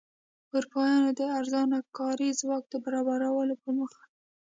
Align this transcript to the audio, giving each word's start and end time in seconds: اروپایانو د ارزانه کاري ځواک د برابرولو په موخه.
اروپایانو 0.55 1.09
د 1.19 1.21
ارزانه 1.37 1.79
کاري 1.97 2.29
ځواک 2.41 2.63
د 2.69 2.73
برابرولو 2.85 3.53
په 3.63 3.69
موخه. 3.77 4.03